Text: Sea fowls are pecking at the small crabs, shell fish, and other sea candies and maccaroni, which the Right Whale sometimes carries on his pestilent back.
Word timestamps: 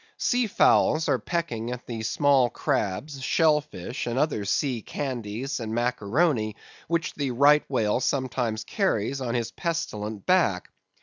Sea 0.17 0.47
fowls 0.47 1.07
are 1.09 1.19
pecking 1.19 1.69
at 1.71 1.85
the 1.85 2.01
small 2.01 2.49
crabs, 2.49 3.21
shell 3.21 3.61
fish, 3.61 4.07
and 4.07 4.17
other 4.17 4.45
sea 4.45 4.81
candies 4.81 5.59
and 5.59 5.73
maccaroni, 5.75 6.55
which 6.87 7.13
the 7.13 7.29
Right 7.29 7.63
Whale 7.69 7.99
sometimes 7.99 8.63
carries 8.63 9.21
on 9.21 9.35
his 9.35 9.51
pestilent 9.51 10.25
back. 10.25 10.71